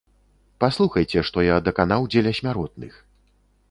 [0.63, 2.93] Паслухайце, што я даканаў дзеля смяротных.